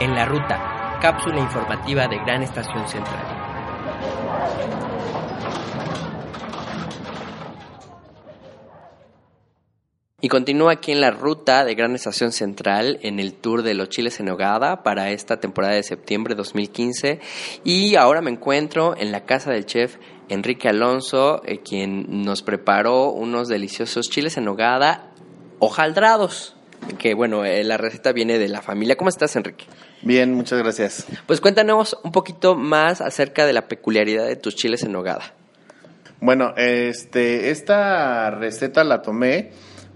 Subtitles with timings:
[0.00, 3.40] En la ruta, cápsula informativa de Gran Estación Central.
[10.22, 13.90] Y continúa aquí en la ruta de Gran Estación Central en el tour de los
[13.90, 17.20] chiles en hogada para esta temporada de septiembre de 2015.
[17.64, 19.98] Y ahora me encuentro en la casa del chef
[20.30, 25.12] Enrique Alonso, eh, quien nos preparó unos deliciosos chiles en hogada
[25.58, 26.56] hojaldrados.
[26.98, 28.96] Que bueno, eh, la receta viene de la familia.
[28.96, 29.66] ¿Cómo estás, Enrique?
[30.02, 31.06] Bien, muchas gracias.
[31.26, 35.34] Pues cuéntanos un poquito más acerca de la peculiaridad de tus chiles en hogada.
[36.20, 39.50] Bueno, este, esta receta la tomé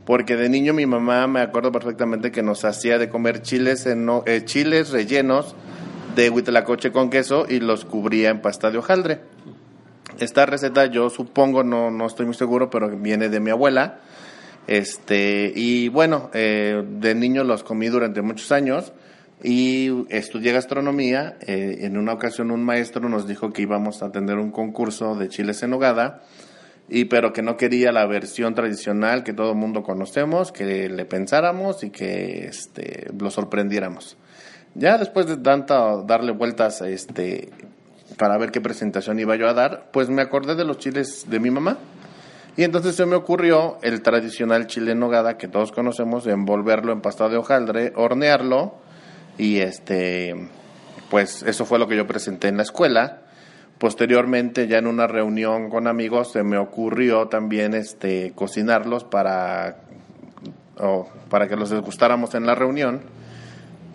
[0.05, 4.09] porque de niño mi mamá me acuerdo perfectamente que nos hacía de comer chiles en
[4.27, 5.55] eh, chiles rellenos
[6.15, 9.21] de huitlacoche con queso y los cubría en pasta de hojaldre.
[10.19, 14.01] Esta receta yo supongo, no, no estoy muy seguro, pero viene de mi abuela.
[14.67, 18.93] Este, y bueno, eh, de niño los comí durante muchos años
[19.45, 21.37] y estudié gastronomía.
[21.43, 25.29] Eh, en una ocasión un maestro nos dijo que íbamos a tener un concurso de
[25.29, 26.23] chiles en nogada
[26.89, 31.05] y pero que no quería la versión tradicional que todo el mundo conocemos, que le
[31.05, 34.17] pensáramos y que este, lo sorprendiéramos.
[34.75, 37.51] Ya después de tanto darle vueltas este,
[38.17, 41.39] para ver qué presentación iba yo a dar, pues me acordé de los chiles de
[41.39, 41.77] mi mamá.
[42.57, 47.03] Y entonces se me ocurrió el tradicional chile en nogada que todos conocemos, envolverlo en
[47.03, 48.84] pasta de hojaldre, hornearlo
[49.39, 50.49] y este
[51.11, 53.25] pues eso fue lo que yo presenté en la escuela
[53.79, 59.79] Posteriormente, ya en una reunión con amigos, se me ocurrió también este, cocinarlos para,
[61.29, 63.01] para que los degustáramos en la reunión.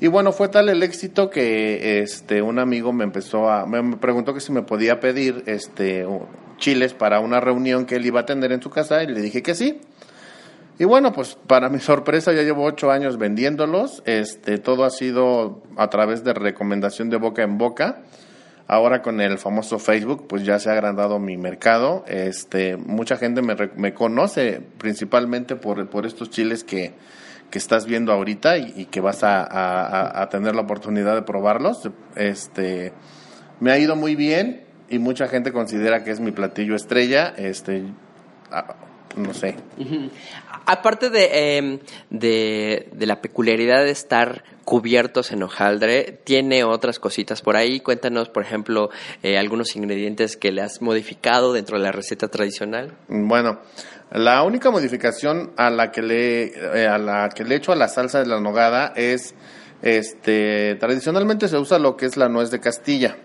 [0.01, 4.33] Y bueno, fue tal el éxito que este, un amigo me empezó a, me preguntó
[4.33, 6.05] que si me podía pedir este,
[6.57, 9.41] chiles para una reunión que él iba a tener en su casa y le dije
[9.41, 9.79] que sí.
[10.79, 14.01] Y bueno, pues para mi sorpresa ya llevo ocho años vendiéndolos.
[14.05, 18.01] Este, todo ha sido a través de recomendación de boca en boca.
[18.65, 22.05] Ahora con el famoso Facebook, pues ya se ha agrandado mi mercado.
[22.07, 26.93] Este, mucha gente me, me conoce principalmente por, por estos chiles que,
[27.49, 31.89] que estás viendo ahorita y, que vas a, a, tener la oportunidad de probarlos.
[32.15, 32.93] Este,
[33.59, 37.33] me ha ido muy bien y mucha gente considera que es mi platillo estrella.
[37.35, 37.83] Este,
[39.19, 39.55] no sé.
[40.65, 47.79] Aparte de, de, la peculiaridad de estar cubiertos en hojaldre, tiene otras cositas por ahí.
[47.79, 48.89] Cuéntanos, por ejemplo,
[49.23, 52.93] eh, algunos ingredientes que le has modificado dentro de la receta tradicional.
[53.07, 53.59] Bueno,
[54.11, 56.43] la única modificación a la que le,
[56.81, 59.33] eh, a la que le echo a la salsa de la nogada es,
[59.81, 63.17] este, tradicionalmente se usa lo que es la nuez de Castilla.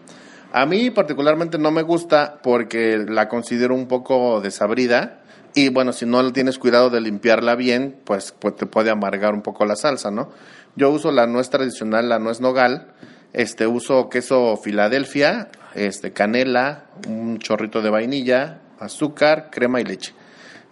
[0.52, 5.23] A mí particularmente no me gusta porque la considero un poco desabrida
[5.54, 9.42] y bueno, si no tienes cuidado de limpiarla bien, pues, pues, te puede amargar un
[9.42, 10.30] poco la salsa, ¿no?
[10.76, 12.88] Yo uso la nuez tradicional, la nuez nogal,
[13.32, 20.12] este uso queso Filadelfia, este canela, un chorrito de vainilla, azúcar, crema y leche.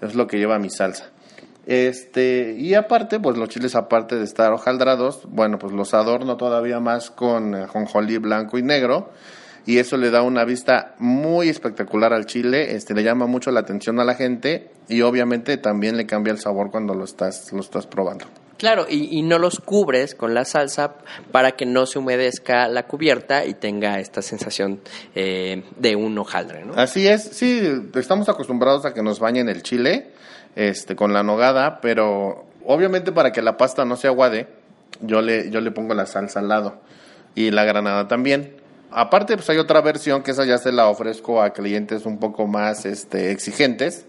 [0.00, 1.10] Es lo que lleva mi salsa.
[1.64, 6.81] Este, y aparte, pues los chiles aparte de estar hojaldrados, bueno, pues los adorno todavía
[6.81, 9.12] más con jonjolí blanco y negro
[9.66, 13.60] y eso le da una vista muy espectacular al chile, este le llama mucho la
[13.60, 17.60] atención a la gente y obviamente también le cambia el sabor cuando lo estás lo
[17.60, 18.26] estás probando.
[18.62, 20.94] Claro, y, no los cubres con la salsa
[21.32, 24.80] para que no se humedezca la cubierta y tenga esta sensación
[25.16, 26.74] eh, de un hojaldre, ¿no?
[26.74, 27.60] Así es, sí,
[27.96, 30.12] estamos acostumbrados a que nos bañen el chile
[30.54, 34.46] este, con la nogada, pero obviamente para que la pasta no se aguade,
[35.00, 36.80] yo le, yo le pongo la salsa al lado
[37.34, 38.61] y la granada también.
[38.94, 42.47] Aparte, pues hay otra versión que esa ya se la ofrezco a clientes un poco
[42.47, 44.06] más este, exigentes.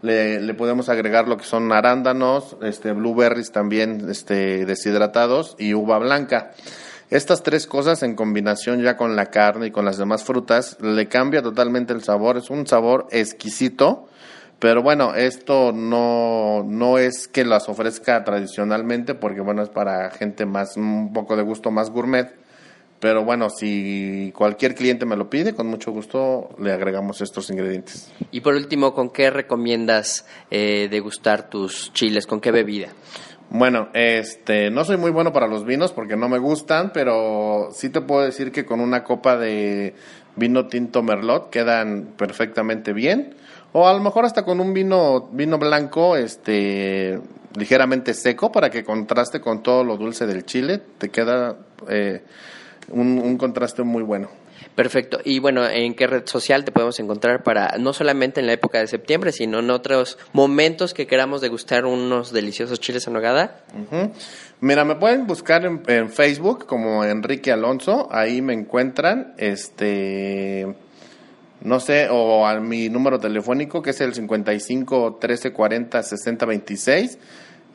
[0.00, 6.52] Le, podemos agregar lo que son arándanos, este, blueberries también este, deshidratados y uva blanca.
[7.10, 11.06] Estas tres cosas en combinación ya con la carne y con las demás frutas le
[11.06, 12.36] cambia totalmente el sabor.
[12.36, 14.08] Es un sabor exquisito.
[14.58, 20.46] Pero bueno, esto no, no es que las ofrezca tradicionalmente porque bueno, es para gente
[20.46, 22.43] más, un poco de gusto más gourmet
[23.04, 28.10] pero bueno, si cualquier cliente me lo pide, con mucho gusto le agregamos estos ingredientes.
[28.30, 32.26] Y por último, ¿con qué recomiendas eh, degustar tus chiles?
[32.26, 32.88] ¿Con qué bebida?
[33.50, 37.90] Bueno, este, no soy muy bueno para los vinos porque no me gustan, pero sí
[37.90, 39.94] te puedo decir que con una copa de
[40.36, 43.34] vino tinto merlot quedan perfectamente bien.
[43.72, 47.20] O a lo mejor hasta con un vino, vino blanco, este,
[47.54, 51.58] ligeramente seco para que contraste con todo lo dulce del chile, te queda
[51.90, 52.22] eh,
[52.90, 54.28] un, contraste muy bueno.
[54.74, 55.20] Perfecto.
[55.24, 58.78] Y bueno, ¿en qué red social te podemos encontrar para, no solamente en la época
[58.78, 63.60] de septiembre, sino en otros momentos que queramos degustar unos deliciosos chiles en nogada?
[64.60, 70.74] Mira, me pueden buscar en, Facebook como Enrique Alonso, ahí me encuentran, este,
[71.60, 77.18] no sé, o a mi número telefónico que es el 55 13 40 60 26.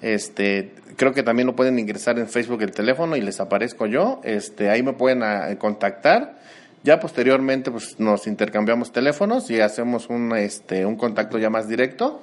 [0.01, 4.21] Este, creo que también lo pueden ingresar en Facebook el teléfono y les aparezco yo.
[4.23, 6.39] Este, ahí me pueden ah, contactar.
[6.83, 12.21] Ya posteriormente pues nos intercambiamos teléfonos y hacemos un este un contacto ya más directo.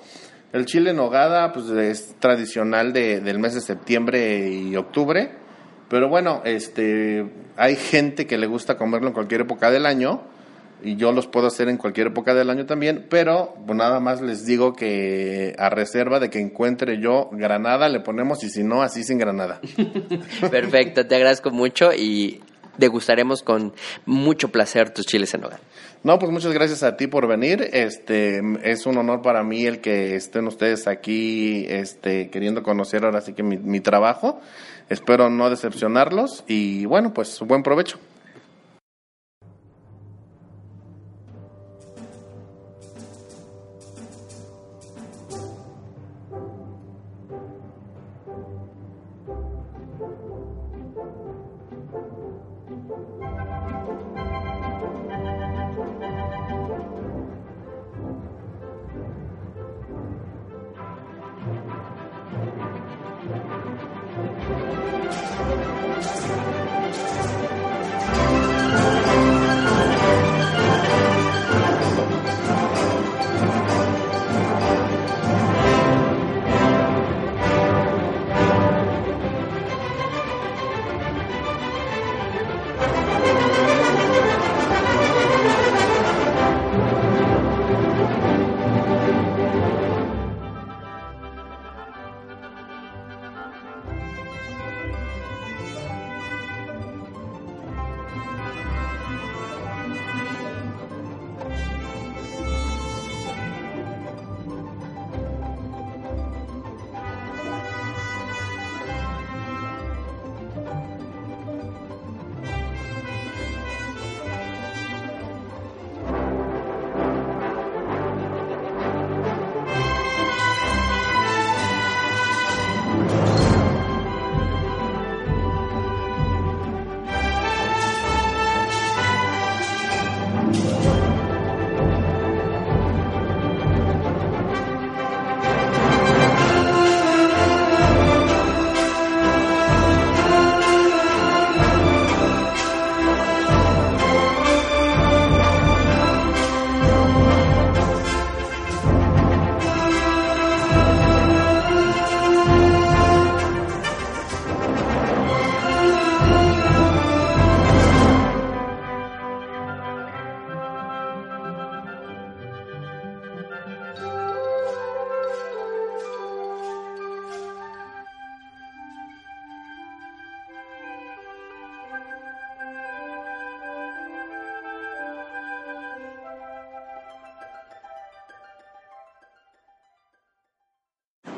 [0.52, 5.31] El chile en nogada pues es tradicional de, del mes de septiembre y octubre,
[5.90, 7.26] pero bueno, este
[7.56, 10.23] hay gente que le gusta comerlo en cualquier época del año
[10.82, 14.20] y yo los puedo hacer en cualquier época del año también, pero pues, nada más
[14.20, 18.82] les digo que a reserva de que encuentre yo granada le ponemos y si no,
[18.82, 19.61] así sin granada.
[20.50, 22.40] Perfecto, te agradezco mucho y
[22.76, 23.73] degustaremos con
[24.05, 25.61] mucho placer tus chiles en hogar.
[26.02, 27.69] No, pues muchas gracias a ti por venir.
[27.73, 33.23] Este es un honor para mí el que estén ustedes aquí, este, queriendo conocer ahora
[33.23, 34.40] sí que mi, mi trabajo.
[34.88, 37.99] Espero no decepcionarlos y bueno, pues buen provecho.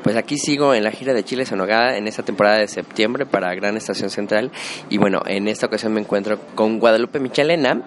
[0.03, 3.53] Pues aquí sigo en la gira de Chile Sonogada en esta temporada de septiembre para
[3.53, 4.51] Gran Estación Central
[4.89, 7.83] y bueno, en esta ocasión me encuentro con Guadalupe Michelena,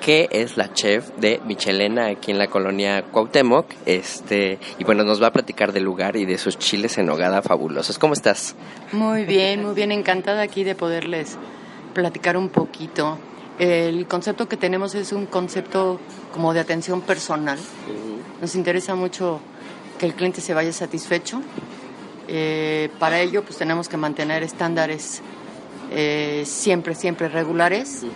[0.00, 5.22] que es la chef de Michelena aquí en la colonia Cuauhtémoc, este y bueno, nos
[5.22, 7.98] va a platicar del lugar y de sus chiles en nogada fabulosos.
[7.98, 8.56] ¿Cómo estás?
[8.92, 11.36] Muy bien, muy bien, encantada aquí de poderles
[11.92, 13.18] platicar un poquito.
[13.58, 16.00] El concepto que tenemos es un concepto
[16.32, 17.58] como de atención personal.
[18.40, 19.40] Nos interesa mucho
[20.00, 21.42] que el cliente se vaya satisfecho.
[22.26, 25.20] Eh, para ello, pues tenemos que mantener estándares
[25.92, 28.06] eh, siempre, siempre regulares.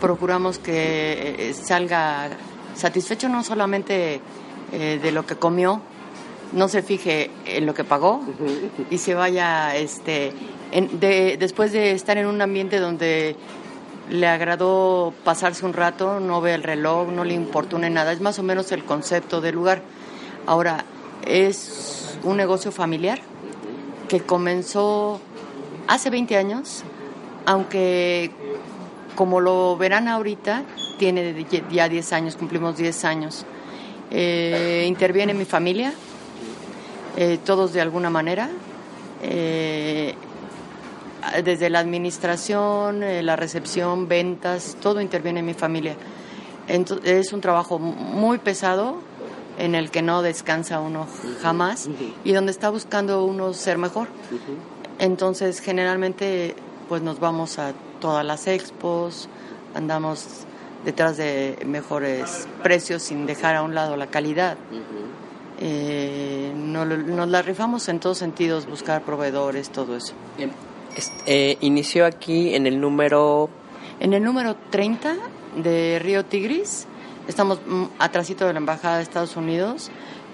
[0.00, 2.30] Procuramos que eh, salga
[2.74, 4.20] satisfecho no solamente
[4.72, 5.82] de lo que comió,
[6.52, 8.22] no se fije en lo que pagó
[8.88, 10.32] y se vaya, este,
[11.40, 13.34] después de estar en un ambiente donde
[14.10, 18.12] le agradó pasarse un rato, no ve el reloj, no le importune nada.
[18.12, 19.82] Es más o menos el concepto del lugar.
[20.46, 20.84] Ahora,
[21.26, 23.20] es un negocio familiar
[24.08, 25.20] que comenzó
[25.86, 26.82] hace 20 años,
[27.46, 28.30] aunque
[29.14, 30.64] como lo verán ahorita,
[30.98, 33.44] tiene ya 10 años, cumplimos 10 años.
[34.10, 35.92] Eh, interviene mi familia,
[37.16, 38.50] eh, todos de alguna manera,
[39.22, 40.14] eh,
[41.44, 45.96] desde la administración, la recepción, ventas, todo interviene en mi familia.
[47.04, 49.09] es un trabajo muy pesado
[49.58, 51.06] en el que no descansa uno
[51.42, 51.88] jamás
[52.24, 54.08] y donde está buscando uno ser mejor.
[54.98, 56.54] Entonces, generalmente,
[56.88, 59.28] pues nos vamos a todas las expos,
[59.74, 60.26] andamos
[60.84, 64.56] detrás de mejores precios sin dejar a un lado la calidad.
[65.60, 66.86] Eh, nos,
[67.28, 70.14] la rifamos en todos sentidos, buscar proveedores, todo eso.
[71.26, 73.50] Eh, inició aquí en el número...
[74.00, 75.16] En el número 30
[75.62, 76.86] de Río Tigris,
[77.30, 79.90] estamos mm, atrásito de la Embajada de Estados Unidos.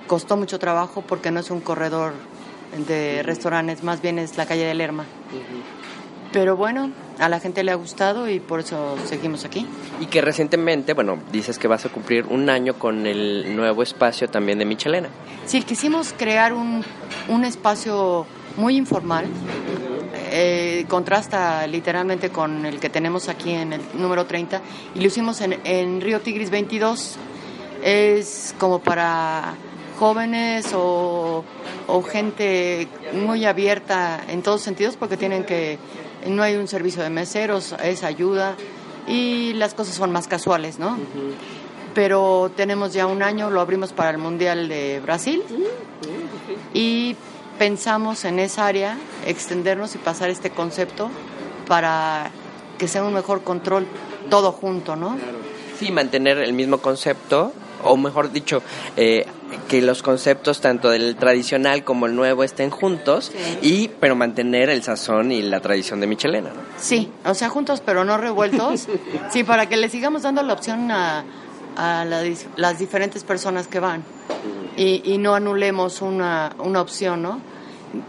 [0.07, 2.15] Costó mucho trabajo porque no es un corredor
[2.89, 5.05] de restaurantes, más bien es la calle de Lerma.
[6.33, 9.67] Pero bueno, a la gente le ha gustado y por eso seguimos aquí.
[10.01, 14.29] Y que recientemente, bueno, dices que vas a cumplir un año con el nuevo espacio
[14.29, 15.09] también de Michelena.
[15.47, 16.85] Sí, quisimos crear un,
[17.29, 18.27] un espacio
[18.57, 19.27] muy informal.
[20.39, 24.61] Eh, contrasta literalmente con el que tenemos aquí en el número 30
[24.95, 27.17] y lo hicimos en, en Río Tigris 22.
[27.83, 29.55] Es como para
[29.99, 31.43] jóvenes o,
[31.87, 35.79] o, gente muy abierta en todos sentidos porque tienen que
[36.27, 38.57] no hay un servicio de meseros, es ayuda
[39.09, 40.99] y las cosas son más casuales, ¿no?
[41.95, 45.43] Pero tenemos ya un año, lo abrimos para el Mundial de Brasil
[46.75, 47.17] y
[47.59, 48.97] pensamos en esa área
[49.27, 51.11] extendernos y pasar este concepto
[51.67, 52.31] para
[52.79, 53.87] que sea un mejor control
[54.31, 55.17] todo junto, ¿no?
[55.79, 58.63] Sí, mantener el mismo concepto, o mejor dicho,
[58.97, 59.27] eh,
[59.69, 63.33] que los conceptos tanto del tradicional como el nuevo estén juntos
[63.63, 66.51] y pero mantener el sazón y la tradición de Michelena.
[66.79, 68.89] Sí, o sea, juntos pero no revueltos.
[69.31, 71.25] sí, para que le sigamos dando la opción a,
[71.77, 72.05] a
[72.57, 74.03] las diferentes personas que van
[74.77, 77.41] y, y no anulemos una, una opción, ¿no?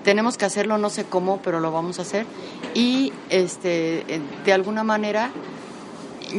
[0.04, 2.26] Tenemos que hacerlo, no sé cómo, pero lo vamos a hacer
[2.74, 4.04] y este
[4.44, 5.32] de alguna manera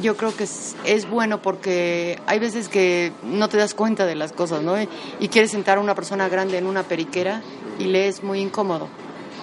[0.01, 4.33] yo creo que es, bueno porque hay veces que no te das cuenta de las
[4.33, 4.75] cosas, ¿no?
[4.81, 7.43] Y, quieres sentar a una persona grande en una periquera
[7.79, 8.89] y le es muy incómodo.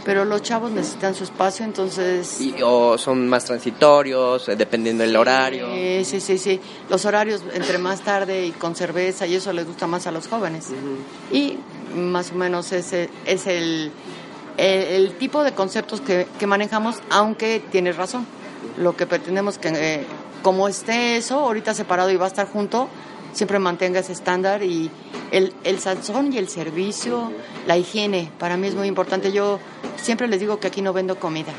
[0.05, 2.39] Pero los chavos necesitan su espacio, entonces...
[2.63, 5.67] o son más transitorios, eh, dependiendo del horario.
[6.03, 6.61] Sí, sí, sí.
[6.89, 10.27] Los horarios entre más tarde y con cerveza y eso les gusta más a los
[10.27, 10.67] jóvenes.
[11.31, 11.57] Y
[11.95, 13.91] más o menos ese es el,
[14.57, 18.27] el, tipo de conceptos que, que manejamos, aunque tienes razón.
[18.77, 19.69] Lo que pretendemos que...
[19.69, 20.05] Eh,
[20.45, 22.87] como esté eso, ahorita separado y va a estar junto,
[23.35, 24.89] siempre mantenga ese estándar y
[25.31, 27.31] el, el sazón y el servicio,
[27.67, 29.31] la higiene, para mí es muy importante.
[29.31, 29.59] Yo
[29.97, 31.51] siempre les digo que aquí no vendo comida,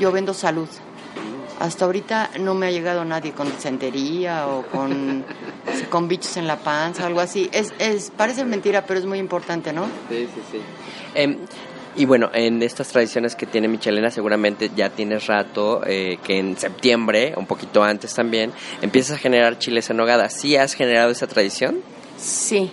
[0.00, 0.68] yo vendo salud.
[1.60, 5.24] Hasta ahorita no me ha llegado nadie con disentería o con,
[5.90, 7.48] con bichos en la panza, algo así.
[7.52, 9.84] Es, es, parece mentira, pero es muy importante, ¿no?
[10.08, 10.60] Sí, sí, sí.
[11.14, 11.38] Em,
[11.96, 16.56] y bueno, en estas tradiciones que tiene Michelena, seguramente ya tienes rato eh, que en
[16.56, 20.28] septiembre, un poquito antes también, empiezas a generar chiles en nogada.
[20.28, 21.76] ¿Sí has generado esa tradición?
[22.16, 22.70] Sí,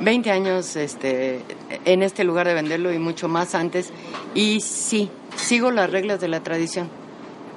[0.00, 1.40] 20 años este,
[1.84, 3.92] en este lugar de venderlo y mucho más antes.
[4.34, 6.88] Y sí, sigo las reglas de la tradición.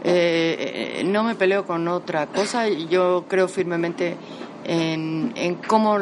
[0.04, 2.68] Eh, eh, no me peleo con otra cosa.
[2.68, 4.18] Yo creo firmemente
[4.66, 6.00] en, en cómo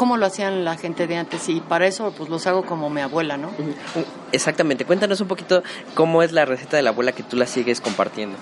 [0.00, 3.02] cómo lo hacían la gente de antes y para eso pues los hago como mi
[3.02, 3.50] abuela, ¿no?
[4.32, 7.82] Exactamente, cuéntanos un poquito cómo es la receta de la abuela que tú la sigues
[7.82, 8.34] compartiendo.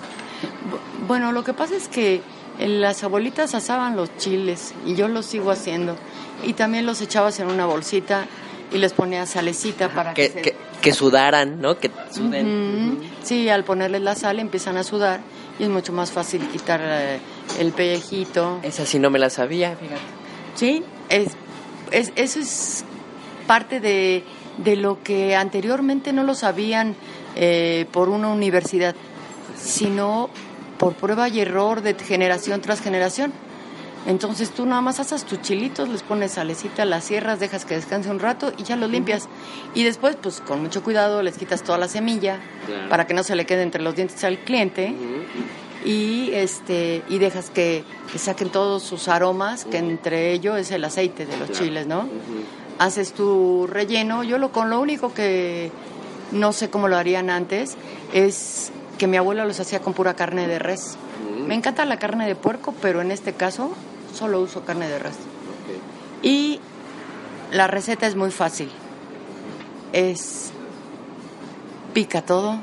[1.05, 2.21] Bueno, lo que pasa es que
[2.59, 5.97] las abuelitas asaban los chiles y yo los sigo haciendo
[6.45, 8.25] y también los echabas en una bolsita
[8.71, 11.77] y les ponía salecita para que, que, sudaran, ¿no?
[11.77, 13.01] Que suden.
[13.21, 15.19] Sí, al ponerles la sal empiezan a sudar
[15.59, 17.19] y es mucho más fácil quitar eh,
[17.59, 18.61] el pellejito.
[18.63, 19.99] Esa sí no me la sabía, fíjate.
[20.55, 21.35] Sí, es
[21.91, 22.83] eso es
[23.47, 24.23] parte de,
[24.75, 26.95] lo que anteriormente no lo sabían
[27.35, 28.95] eh, por una universidad,
[29.57, 30.29] sino
[30.77, 33.33] por prueba y error de generación tras generación.
[34.05, 38.09] Entonces tú nada más haces tus chilitos, les pones salecita, las cierras, dejas que descanse
[38.09, 39.27] un rato y ya los limpias.
[39.73, 42.39] Y después, pues con mucho cuidado, les quitas toda la semilla
[42.89, 44.95] para que no se le quede entre los dientes al cliente
[45.85, 47.83] y este y dejas que,
[48.17, 52.07] saquen todos sus aromas, que entre ellos es el aceite de los chiles, ¿no?
[52.79, 55.71] Haces tu relleno, yo lo con lo único que
[56.31, 57.75] no sé cómo lo harían antes
[58.13, 60.97] es que mi abuela los hacía con pura carne de res.
[61.47, 63.71] Me encanta la carne de puerco, pero en este caso
[64.13, 65.15] solo uso carne de res.
[66.21, 66.59] Y
[67.51, 68.69] la receta es muy fácil.
[69.93, 70.51] Es
[71.93, 72.59] pica todo,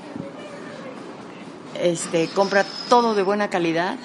[1.82, 3.96] este, compra todo de buena calidad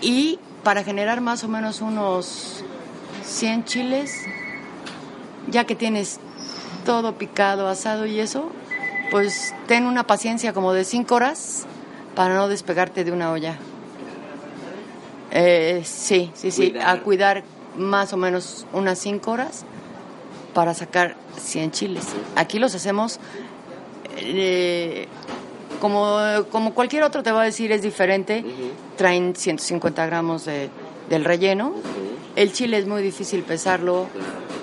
[0.00, 2.64] y para generar más o menos unos
[3.24, 4.24] 100 chiles,
[5.48, 6.20] ya que tienes
[6.84, 8.50] todo picado, asado y eso,
[9.10, 11.66] pues ten una paciencia como de 5 horas
[12.14, 13.56] para no despegarte de una olla.
[15.30, 17.42] Eh, sí, sí, sí, a cuidar
[17.76, 19.64] más o menos unas 5 horas
[20.52, 22.06] para sacar 100 chiles.
[22.36, 23.18] Aquí los hacemos
[24.16, 25.08] eh,
[25.82, 26.16] como,
[26.52, 28.44] como cualquier otro te va a decir, es diferente.
[28.96, 30.70] Traen 150 gramos de,
[31.10, 31.74] del relleno.
[32.36, 34.06] El chile es muy difícil pesarlo.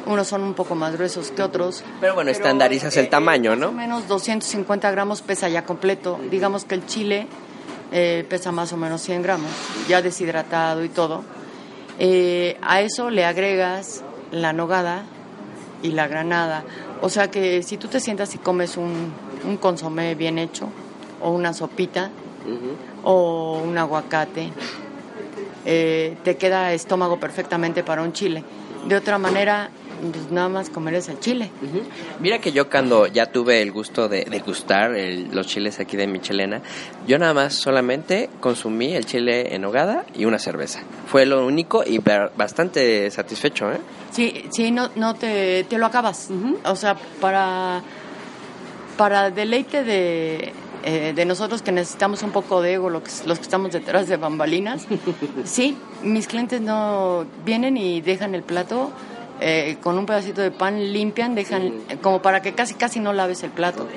[0.05, 1.83] Unos son un poco más gruesos que otros.
[1.99, 3.73] Pero bueno, estandarizas el tamaño, ¿no?
[3.73, 6.17] Más o menos 250 gramos pesa ya completo.
[6.31, 7.27] Digamos que el chile
[7.91, 9.51] eh, pesa más o menos 100 gramos,
[9.89, 11.25] ya deshidratado y todo.
[11.99, 15.03] Eh, a eso le agregas la nogada
[15.83, 16.63] y la granada.
[17.01, 19.11] O sea que si tú te sientas y comes un,
[19.45, 20.69] un consomé bien hecho,
[21.21, 22.09] o una sopita,
[23.03, 24.51] o un aguacate,
[25.65, 28.43] eh, te queda estómago perfectamente para un chile.
[28.87, 31.51] De otra manera, pues nada más comer es el chile.
[32.19, 34.91] Mira que yo cuando ya tuve el gusto de, gustar
[35.31, 36.61] los chiles aquí de Michelena,
[37.05, 40.81] yo nada más solamente consumí el chile en hogada y una cerveza.
[41.07, 43.79] Fue lo único y bastante satisfecho, ¿eh?
[44.11, 46.29] Sí, sí, no, no te, te lo acabas.
[46.65, 47.81] O sea, para,
[48.97, 53.37] para deleite de, eh, de nosotros que necesitamos un poco de ego, los que, los
[53.37, 54.87] que estamos detrás de bambalinas,
[55.43, 58.91] sí, mis clientes no vienen y dejan el plato
[59.41, 63.43] eh, con un pedacito de pan, limpian, dejan como para que casi casi no laves
[63.43, 63.87] el plato.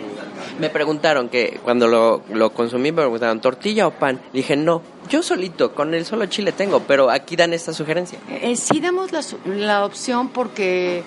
[0.60, 4.20] Me preguntaron que cuando lo, lo consumí, me preguntaron, ¿tortilla o pan?
[4.32, 8.18] dije, no, yo solito, con el solo chile tengo, pero aquí dan esta sugerencia.
[8.28, 10.98] Eh, sí damos la, la opción porque,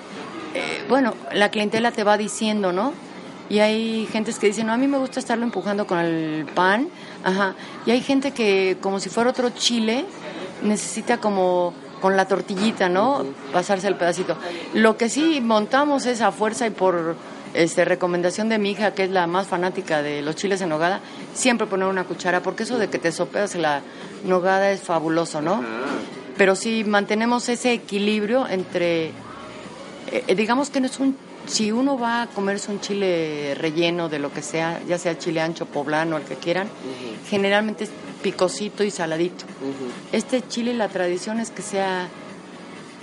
[0.54, 2.92] eh, bueno, la clientela te va diciendo, ¿no?
[3.50, 6.90] Y hay gentes que dicen, no, a mí me gusta estarlo empujando con el pan,
[7.24, 7.56] ajá.
[7.86, 10.06] Y hay gente que, como si fuera otro chile,
[10.64, 13.26] necesita como con la tortillita, ¿no?
[13.54, 14.38] Pasarse el pedacito.
[14.74, 17.16] Lo que sí montamos es a fuerza y por
[17.54, 21.00] este, recomendación de mi hija, que es la más fanática de los chiles en nogada,
[21.34, 23.82] siempre poner una cuchara, porque eso de que te sopeas la
[24.26, 25.64] nogada es fabuloso, ¿no?
[26.38, 29.12] Pero sí mantenemos ese equilibrio entre,
[30.12, 31.16] eh, digamos que no es un
[31.48, 35.42] si uno va a comerse un chile relleno de lo que sea, ya sea chile
[35.42, 36.68] ancho, poblano, el que quieran,
[37.30, 39.46] generalmente es picosito y saladito.
[40.12, 42.08] Este chile, la tradición es que sea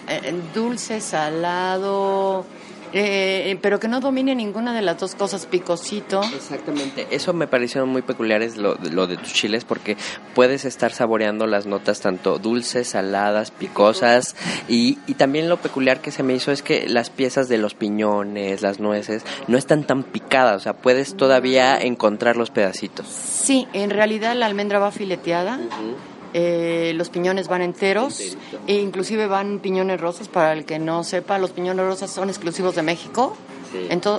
[0.09, 2.44] eh, dulce, salado,
[2.92, 6.22] eh, pero que no domine ninguna de las dos cosas, picosito.
[6.35, 9.96] Exactamente, eso me pareció muy peculiar es lo, lo, de tus chiles porque
[10.35, 14.37] puedes estar saboreando las notas tanto dulces, saladas, picosas
[14.68, 17.74] y, y también lo peculiar que se me hizo es que las piezas de los
[17.74, 23.07] piñones, las nueces, no están tan picadas, o sea, puedes todavía encontrar los pedacitos.
[23.07, 25.59] Sí, en realidad la almendra va fileteada.
[26.34, 30.28] Eh, los piñones van enteros e inclusive van piñones rosas.
[30.28, 33.36] Para el que no sepa los piñones rosas son exclusivos de México.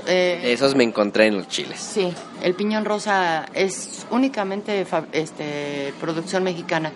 [0.07, 1.79] Eh, esos me encontré en los chiles.
[1.79, 6.91] Sí el piñón rosa es únicamente este producción mexicana.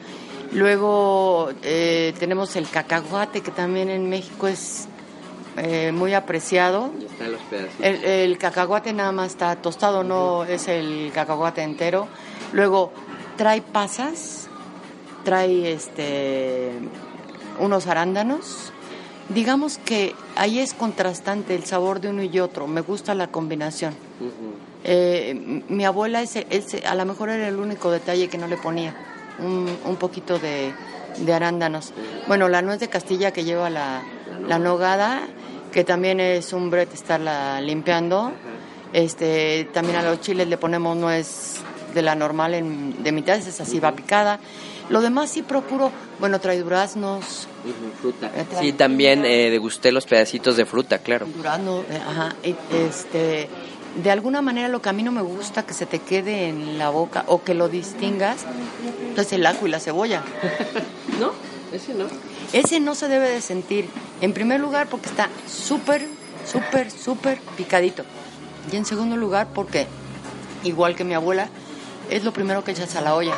[0.54, 4.88] Luego eh, tenemos el cacahuate que también en México es
[5.92, 6.92] muy apreciado.
[7.82, 12.08] El, el cacahuate nada más está tostado no es el cacahuate entero.
[12.54, 12.92] Luego
[13.38, 14.47] trae pasas
[15.28, 16.72] trae este
[17.60, 18.72] unos arándanos.
[19.28, 22.66] Digamos que ahí es contrastante el sabor de uno y otro.
[22.66, 23.94] Me gusta la combinación.
[24.86, 26.48] Eh, mi abuela ese,
[26.88, 28.96] a lo mejor era el único detalle que no le ponía.
[29.40, 30.72] Un, poquito de,
[31.34, 31.92] arándanos.
[32.30, 34.04] Bueno, la nuez de Castilla que lleva la,
[34.48, 35.28] la nogada,
[35.74, 38.32] que también es un bret estarla limpiando.
[38.94, 41.56] Este, también a los chiles le ponemos nuez
[41.94, 44.40] de la normal en, de mitad, es así, va picada.
[44.90, 47.48] Lo demás sí procuro, bueno, trae duraznos.
[48.00, 48.32] fruta.
[48.34, 51.26] Eh, sí, también eh, degusté los pedacitos de fruta, claro.
[51.26, 52.36] Durazno, eh, ajá.
[52.42, 53.50] Este,
[54.02, 56.78] de alguna manera lo que a mí no me gusta que se te quede en
[56.78, 58.46] la boca o que lo distingas,
[59.18, 60.24] es el ajo y la cebolla.
[61.20, 61.32] ¿No?
[61.74, 62.06] Ese no.
[62.54, 63.90] Ese no se debe de sentir.
[64.22, 66.08] En primer lugar porque está súper,
[66.50, 68.04] súper, súper picadito.
[68.72, 69.86] Y en segundo lugar porque,
[70.64, 71.50] igual que mi abuela,
[72.10, 73.36] es lo primero que echas a la olla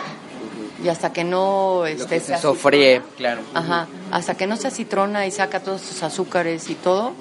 [0.84, 3.42] y hasta que no este, se sofríe, claro.
[3.54, 7.14] Ajá, hasta que no se acitrona y saca todos sus azúcares y todo,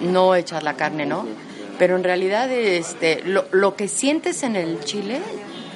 [0.00, 1.26] no echas la carne, ¿no?
[1.78, 5.20] Pero en realidad este, lo, lo que sientes en el chile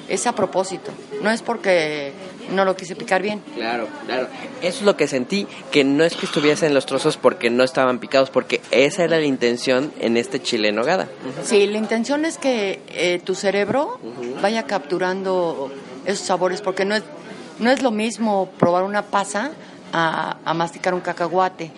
[0.09, 0.91] es a propósito,
[1.23, 2.13] no es porque
[2.51, 3.41] no lo quise picar bien.
[3.55, 4.29] Claro, claro.
[4.61, 7.99] Eso es lo que sentí, que no es que estuviesen los trozos porque no estaban
[7.99, 11.09] picados, porque esa era la intención en este chile en nogada.
[11.45, 14.01] Sí, la intención es que eh, tu cerebro
[14.43, 15.71] vaya capturando
[16.05, 17.03] esos sabores, porque no es,
[17.59, 19.53] no es lo mismo probar una pasa
[19.93, 21.71] a, masticar un cacahuate.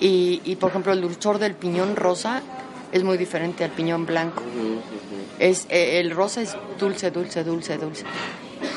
[0.00, 2.42] y, y, por ejemplo, el dulzor del piñón rosa
[2.92, 4.42] es muy diferente al piñón blanco.
[5.38, 8.04] es eh, El rosa es dulce, dulce, dulce, dulce.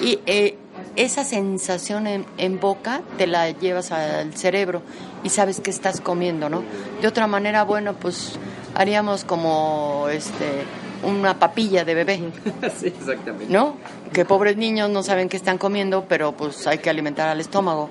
[0.01, 0.57] Y eh,
[0.95, 4.81] esa sensación en, en, boca te la llevas al cerebro
[5.23, 6.63] y sabes que estás comiendo, ¿no?
[7.01, 8.33] De otra manera, bueno, pues
[8.75, 10.65] haríamos como este
[11.03, 12.17] una papilla de bebé.
[12.77, 13.51] sí, exactamente.
[13.51, 13.75] ¿No?
[14.13, 17.89] Que pobres niños no saben qué están comiendo, pero pues hay que alimentar al estómago.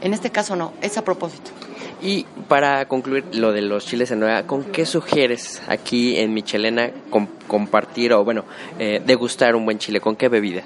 [0.00, 1.50] En este caso no, es a propósito.
[2.00, 6.90] Y para concluir lo de los chiles en nueva, ¿con qué sugieres aquí en Michelena
[7.48, 8.44] compartir o, bueno,
[8.78, 10.00] eh, degustar un buen chile?
[10.00, 10.62] ¿Con qué bebida?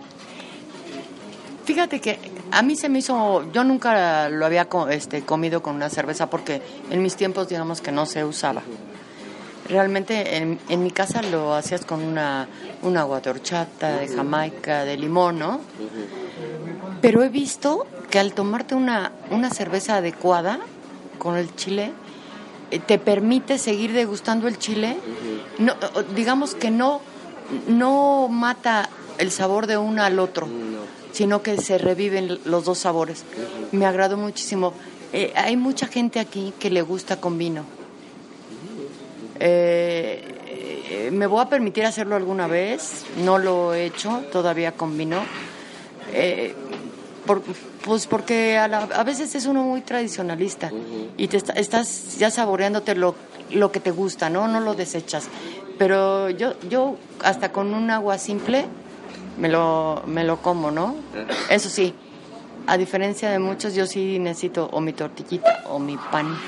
[1.64, 2.18] Fíjate que
[2.50, 6.60] a mí se me hizo, yo nunca lo había este, comido con una cerveza porque
[6.90, 8.62] en mis tiempos digamos que no se usaba.
[9.72, 12.46] Realmente en, en mi casa lo hacías con una,
[12.82, 15.60] un agua de horchata, de jamaica, de limón, ¿no?
[17.00, 20.60] Pero he visto que al tomarte una, una cerveza adecuada
[21.18, 21.92] con el chile,
[22.70, 24.98] eh, te permite seguir degustando el chile.
[25.58, 25.74] No,
[26.14, 27.00] digamos que no,
[27.66, 30.46] no mata el sabor de uno al otro
[31.12, 33.24] sino que se reviven los dos sabores.
[33.70, 34.72] Me agradó muchísimo.
[35.12, 37.64] Eh, hay mucha gente aquí que le gusta con vino.
[39.44, 44.96] Eh, eh, me voy a permitir hacerlo alguna vez, no lo he hecho todavía con
[44.96, 45.20] vino.
[47.84, 50.70] pues porque a, veces es uno muy tradicionalista
[51.16, 53.16] y te estás ya saboreándote lo,
[53.50, 54.46] lo que te gusta, ¿no?
[54.46, 55.28] No lo desechas.
[55.76, 58.66] Pero yo, yo hasta con un agua simple
[59.38, 60.94] me lo, me lo como, ¿no?
[61.50, 61.94] Eso sí,
[62.68, 66.38] a diferencia de muchos, yo sí necesito o mi tortillita o mi pan.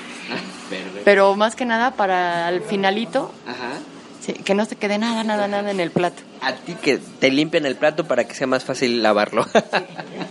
[1.05, 3.31] Pero más que nada para el finalito,
[4.45, 6.23] que no se quede nada, nada, nada en el plato.
[6.41, 9.47] A ti que te limpien el plato para que sea más fácil lavarlo.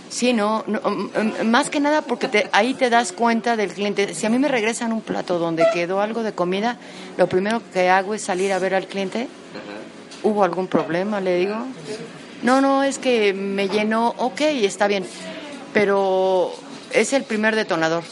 [0.10, 4.14] sí, no, mm, mm, más que nada porque te, ahí te das cuenta del cliente.
[4.16, 6.78] Si a mí me regresan un plato donde quedó algo de comida,
[7.18, 9.28] lo primero que hago es salir a ver al cliente.
[10.24, 11.20] ¿Hubo algún problema?
[11.20, 11.58] Le digo
[12.44, 15.06] no, no, es que me llenó, ok, está bien,
[15.74, 16.54] pero
[16.94, 18.04] es el primer detonador.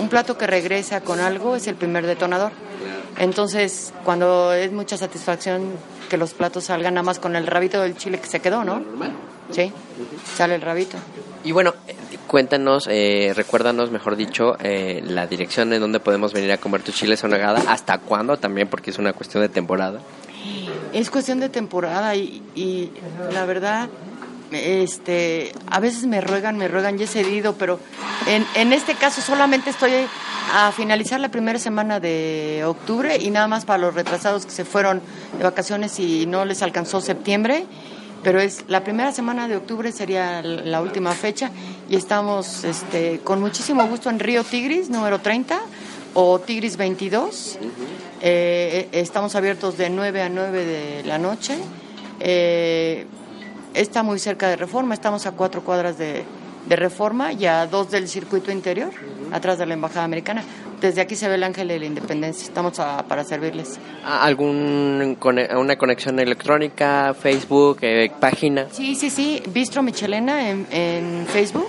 [0.00, 2.52] Un plato que regresa con algo es el primer detonador.
[3.18, 5.72] Entonces, cuando es mucha satisfacción
[6.08, 8.82] que los platos salgan nada más con el rabito del chile que se quedó, ¿no?
[9.50, 9.72] Sí,
[10.34, 10.96] sale el rabito.
[11.44, 11.74] Y bueno,
[12.26, 16.92] cuéntanos, eh, recuérdanos, mejor dicho, eh, la dirección en donde podemos venir a comer tu
[16.92, 20.00] chile sonagada, hasta cuándo también, porque es una cuestión de temporada.
[20.92, 22.90] Es cuestión de temporada y, y
[23.32, 23.88] la verdad,
[24.54, 27.78] este, a veces me ruegan, me ruegan y he cedido, pero
[28.26, 29.92] en, en este caso solamente estoy
[30.54, 34.64] a finalizar la primera semana de octubre y nada más para los retrasados que se
[34.64, 35.00] fueron
[35.38, 37.64] de vacaciones y no les alcanzó septiembre,
[38.22, 41.50] pero es la primera semana de octubre sería la última fecha
[41.88, 45.60] y estamos este, con muchísimo gusto en Río Tigris, número 30
[46.14, 47.58] o Tigris 22.
[48.20, 51.56] Eh, estamos abiertos de 9 a 9 de la noche.
[52.20, 53.06] Eh,
[53.74, 56.24] está muy cerca de Reforma, estamos a cuatro cuadras de,
[56.68, 58.90] Reforma y a dos del circuito interior,
[59.32, 60.44] atrás de la Embajada Americana.
[60.80, 62.46] Desde aquí se ve el Ángel de la Independencia.
[62.46, 62.74] Estamos
[63.08, 63.78] para servirles.
[64.04, 65.18] ¿Algún
[65.56, 68.68] una conexión electrónica, Facebook, eh, página?
[68.70, 69.42] Sí, sí, sí.
[69.52, 71.68] Bistro Michelena en, en Facebook.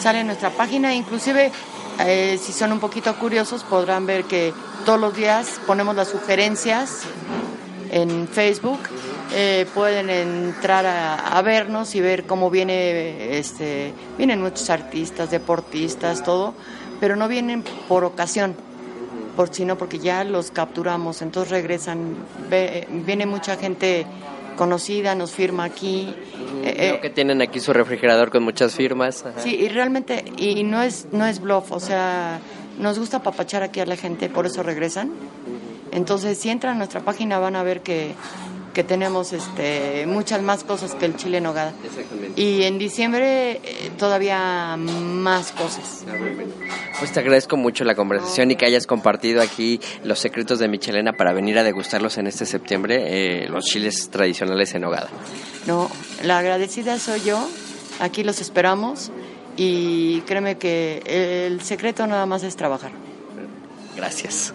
[0.00, 0.94] Sale en nuestra página.
[0.94, 1.52] Inclusive
[2.00, 4.52] eh, si son un poquito curiosos, podrán ver que
[4.84, 7.02] todos los días ponemos las sugerencias
[7.90, 8.78] en Facebook.
[9.34, 16.54] Eh, pueden entrar a, vernos y ver cómo viene, este, vienen muchos artistas, deportistas, todo,
[16.98, 18.56] pero no vienen por ocasión,
[19.36, 22.16] por sino porque ya los capturamos, entonces regresan,
[23.06, 24.06] viene mucha gente
[24.56, 26.14] conocida, nos firma aquí.
[26.64, 29.24] Eh, eh, que tienen aquí su refrigerador con muchas firmas.
[29.38, 32.40] Sí, y realmente, y no es, no es bluff, o sea,
[32.78, 35.12] nos gusta papachar aquí a la gente, por eso regresan.
[35.92, 38.14] Entonces, si entran a nuestra página van a ver que
[38.78, 41.72] que tenemos este, muchas más cosas que el chile en nogada.
[42.36, 46.04] Y en diciembre eh, todavía más cosas.
[47.00, 51.12] Pues te agradezco mucho la conversación y que hayas compartido aquí los secretos de Michelena
[51.12, 55.08] para venir a degustarlos en este septiembre, eh, los chiles tradicionales en nogada.
[55.66, 55.90] No,
[56.22, 57.48] la agradecida soy yo,
[57.98, 59.10] aquí los esperamos
[59.56, 61.02] y créeme que
[61.48, 62.92] el secreto nada más es trabajar.
[63.96, 64.54] Gracias.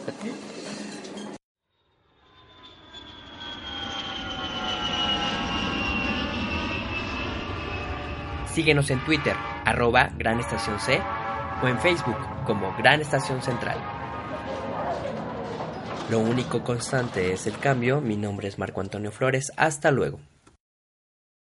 [8.53, 9.35] Síguenos en Twitter,
[9.65, 11.01] arroba Gran Estación C,
[11.63, 13.77] o en Facebook como Gran Estación Central.
[16.11, 17.99] Lo único constante es el cambio.
[17.99, 19.51] Mi nombre es Marco Antonio Flores.
[19.57, 20.19] Hasta luego.